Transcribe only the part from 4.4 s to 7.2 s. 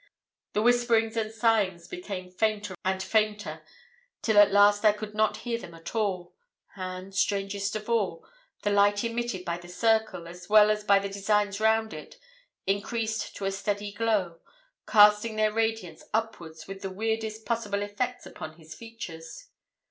last I could not hear them at all; and,